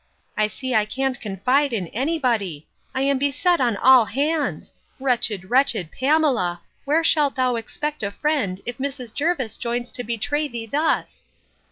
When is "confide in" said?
1.21-1.85